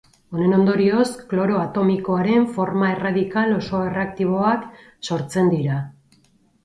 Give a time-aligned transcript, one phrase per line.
[0.35, 4.67] Honen ondorioz, kloro atomikoaren forma erradikal oso erreaktiboak
[5.11, 5.77] sortzen dira.